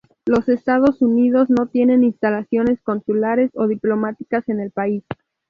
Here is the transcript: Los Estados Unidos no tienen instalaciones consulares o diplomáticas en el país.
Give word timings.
Los 0.25 0.49
Estados 0.49 0.99
Unidos 1.03 1.51
no 1.51 1.67
tienen 1.67 2.03
instalaciones 2.03 2.81
consulares 2.81 3.51
o 3.53 3.67
diplomáticas 3.67 4.49
en 4.49 4.59
el 4.59 4.71
país. 4.71 5.03